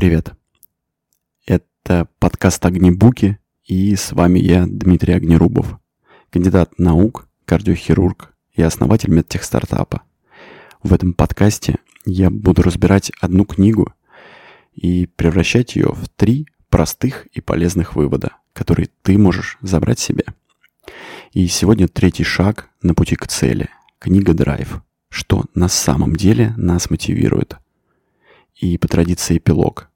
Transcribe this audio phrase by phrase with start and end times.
[0.00, 0.32] Привет.
[1.44, 5.78] Это подкаст «Огнебуки», и с вами я, Дмитрий Огнерубов,
[6.30, 10.00] кандидат наук, кардиохирург и основатель медтех-стартапа.
[10.82, 13.92] В этом подкасте я буду разбирать одну книгу
[14.72, 20.24] и превращать ее в три простых и полезных вывода, которые ты можешь забрать себе.
[21.34, 24.80] И сегодня третий шаг на пути к цели– книга «Драйв».
[25.10, 27.58] Что на самом деле нас мотивирует–
[28.60, 29.89] и по традиции эпилог.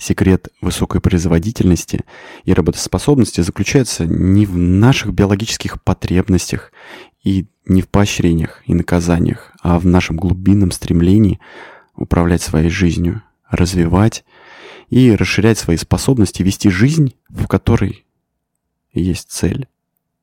[0.00, 2.06] Секрет высокой производительности
[2.44, 6.72] и работоспособности заключается не в наших биологических потребностях
[7.22, 11.38] и не в поощрениях и наказаниях, а в нашем глубинном стремлении
[11.94, 14.24] управлять своей жизнью, развивать
[14.88, 18.06] и расширять свои способности, вести жизнь, в которой
[18.94, 19.68] есть цель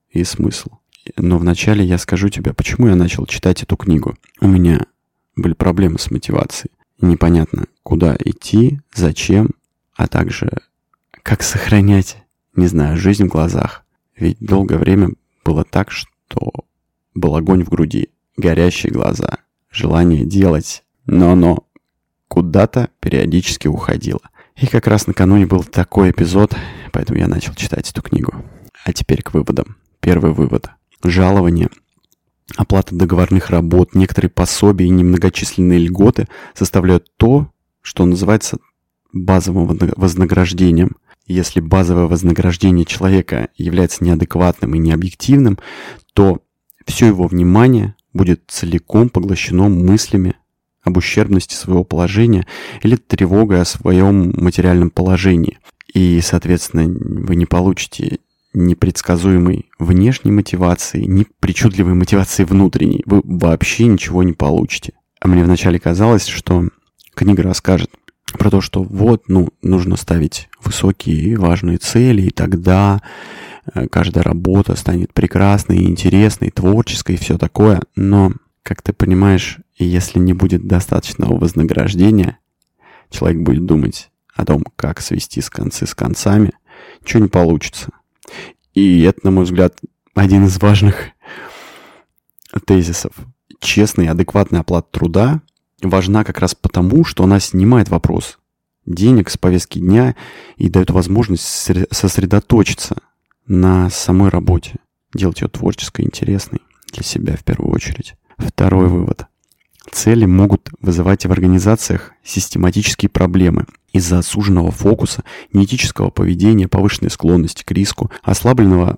[0.10, 0.72] и смысл.
[1.18, 4.18] Но вначале я скажу тебе, почему я начал читать эту книгу.
[4.42, 4.88] У меня
[5.36, 6.72] были проблемы с мотивацией
[7.02, 9.52] непонятно, куда идти, зачем,
[9.98, 10.50] а также
[11.24, 12.18] как сохранять,
[12.56, 13.84] не знаю, жизнь в глазах.
[14.16, 15.10] Ведь долгое время
[15.44, 16.52] было так, что
[17.14, 21.68] был огонь в груди, горящие глаза, желание делать, но оно
[22.28, 24.22] куда-то периодически уходило.
[24.56, 26.56] И как раз накануне был такой эпизод,
[26.94, 28.34] поэтому я начал читать эту книгу.
[28.86, 29.78] А теперь к выводам.
[30.00, 30.70] Первый вывод.
[31.04, 31.70] Жалование
[32.56, 38.58] Оплата договорных работ, некоторые пособия и немногочисленные льготы составляют то, что называется
[39.14, 40.98] базовым вознаграждением.
[41.26, 45.58] Если базовое вознаграждение человека является неадекватным и необъективным,
[46.14, 46.40] то
[46.86, 50.36] все его внимание будет целиком поглощено мыслями
[50.84, 52.48] об ущербности своего положения
[52.82, 55.60] или тревогой о своем материальном положении.
[55.94, 58.20] И, соответственно, вы не получите
[58.54, 63.04] непредсказуемой внешней мотивации, ни причудливой мотивации внутренней.
[63.06, 64.94] Вы вообще ничего не получите.
[65.20, 66.70] А мне вначале казалось, что
[67.14, 67.92] книга расскажет
[68.38, 73.02] про то, что вот, ну, нужно ставить высокие и важные цели, и тогда
[73.74, 77.82] э, каждая работа станет прекрасной, интересной, творческой и все такое.
[77.96, 78.32] Но,
[78.64, 82.40] как ты понимаешь, если не будет достаточного вознаграждения,
[83.10, 86.52] человек будет думать о том, как свести с концы с концами,
[87.02, 87.90] ничего не получится.
[88.74, 89.80] И это, на мой взгляд,
[90.14, 91.10] один из важных
[92.66, 93.14] тезисов.
[93.60, 95.42] Честная и адекватная оплата труда
[95.82, 98.38] важна как раз потому, что она снимает вопрос
[98.88, 100.16] денег с повестки дня
[100.56, 101.46] и дает возможность
[101.92, 102.98] сосредоточиться
[103.46, 104.76] на самой работе,
[105.14, 106.62] делать ее творческой, интересной
[106.94, 108.16] для себя в первую очередь.
[108.38, 109.28] Второй вывод.
[109.92, 115.24] Цели могут вызывать в организациях систематические проблемы из-за суженного фокуса,
[115.54, 118.98] неэтического поведения, повышенной склонности к риску, ослабленного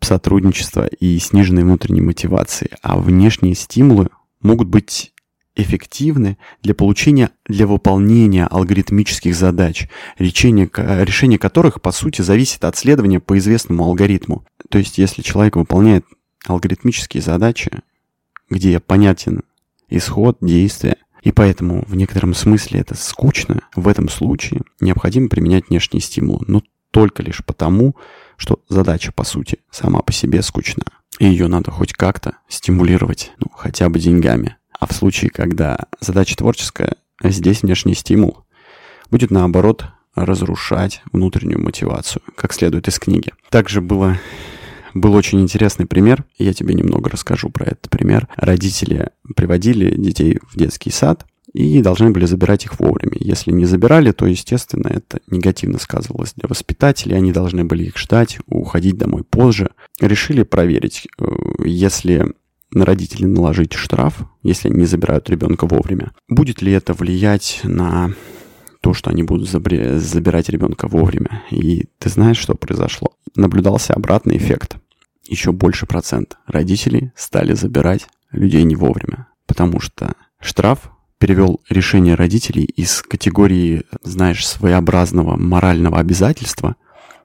[0.00, 2.70] сотрудничества и сниженной внутренней мотивации.
[2.82, 4.08] А внешние стимулы
[4.40, 5.11] могут быть
[5.54, 13.20] эффективны для получения, для выполнения алгоритмических задач, решение, решение которых, по сути, зависит от следования
[13.20, 14.44] по известному алгоритму.
[14.70, 16.04] То есть, если человек выполняет
[16.46, 17.70] алгоритмические задачи,
[18.50, 19.42] где понятен
[19.88, 20.96] исход действия.
[21.22, 23.60] И поэтому в некотором смысле это скучно.
[23.76, 27.94] В этом случае необходимо применять внешний стимул, но только лишь потому,
[28.36, 30.84] что задача, по сути, сама по себе скучна.
[31.18, 34.56] И ее надо хоть как-то стимулировать, ну, хотя бы деньгами.
[34.82, 38.38] А в случае, когда задача творческая, здесь внешний стимул
[39.12, 39.84] будет, наоборот,
[40.16, 43.30] разрушать внутреннюю мотивацию, как следует из книги.
[43.48, 44.18] Также было
[44.92, 48.26] был очень интересный пример, я тебе немного расскажу про этот пример.
[48.34, 53.16] Родители приводили детей в детский сад, и должны были забирать их вовремя.
[53.20, 58.38] Если не забирали, то, естественно, это негативно сказывалось для воспитателей, они должны были их ждать,
[58.46, 59.70] уходить домой позже.
[60.00, 61.24] Решили проверить, э,
[61.64, 62.32] если
[62.72, 68.12] на родителей наложить штраф, если они не забирают ребенка вовремя, будет ли это влиять на
[68.80, 71.42] то, что они будут забирать ребенка вовремя.
[71.50, 73.12] И ты знаешь, что произошло?
[73.36, 74.76] Наблюдался обратный эффект
[75.26, 82.64] еще больше процент родителей стали забирать людей не вовремя, потому что штраф перевел решение родителей
[82.64, 86.76] из категории, знаешь, своеобразного морального обязательства,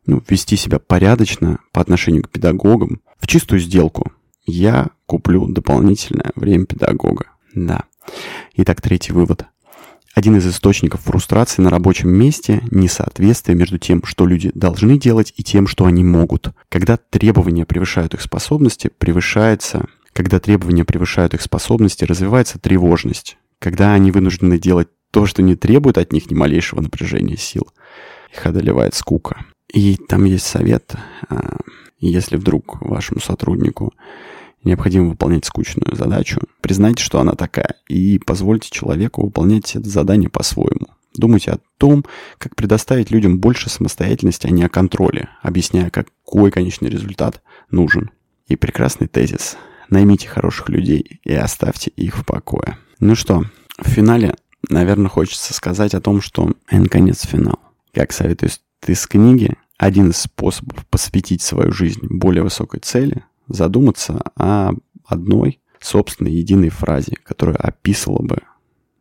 [0.05, 4.11] ну, вести себя порядочно по отношению к педагогам, в чистую сделку.
[4.47, 7.25] Я куплю дополнительное время педагога.
[7.53, 7.83] Да.
[8.55, 9.45] Итак, третий вывод.
[10.15, 15.43] Один из источников фрустрации на рабочем месте– несоответствие между тем, что люди должны делать, и
[15.43, 16.53] тем, что они могут.
[16.69, 19.85] Когда требования превышают их способности, превышается...
[20.13, 23.37] Когда требования превышают их способности, развивается тревожность.
[23.59, 27.67] Когда они вынуждены делать то, что не требует от них ни малейшего напряжения сил,
[28.33, 29.45] их одолевает скука.
[29.71, 30.95] И там есть совет,
[31.29, 31.57] а,
[31.99, 33.93] если вдруг вашему сотруднику
[34.63, 40.87] необходимо выполнять скучную задачу, признайте, что она такая, и позвольте человеку выполнять это задание по-своему.
[41.15, 42.05] Думайте о том,
[42.37, 48.11] как предоставить людям больше самостоятельности, а не о контроле, объясняя, какой конечный результат нужен.
[48.47, 49.57] И прекрасный тезис.
[49.89, 52.77] Наймите хороших людей и оставьте их в покое.
[52.99, 53.43] Ну что,
[53.77, 54.35] в финале,
[54.69, 57.59] наверное, хочется сказать о том, что наконец финал.
[57.93, 58.51] Как советую
[58.85, 64.71] из книги, один из способов посвятить свою жизнь более высокой цели– задуматься о
[65.05, 68.41] одной собственной единой фразе, которая описывала бы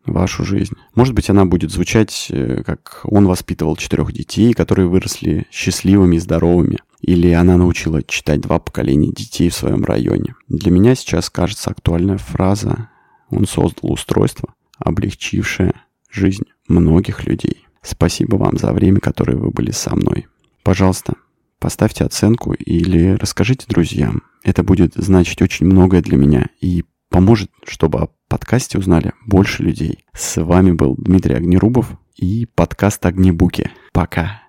[0.04, 0.75] вашу жизнь.
[0.94, 6.20] Может быть, она будет звучать, э, как он воспитывал четырех детей, которые выросли счастливыми и
[6.20, 6.78] здоровыми.
[7.00, 10.34] Или она научила читать два поколения детей в своем районе.
[10.49, 12.88] Для меня сейчас кажется актуальная фраза
[13.31, 15.75] «Он создал устройство, облегчившее
[16.10, 17.66] жизнь многих людей».
[17.82, 20.26] Спасибо вам за время, которое вы были со мной.
[20.64, 21.14] Пожалуйста,
[21.60, 24.22] поставьте оценку или расскажите друзьям.
[24.46, 30.04] Это будет значить очень многое для меня и поможет, чтобы о подкасте узнали больше людей.
[30.14, 33.72] С вами был Дмитрий Огнерубов и подкаст «Огнебуки».
[33.93, 34.44] Пока.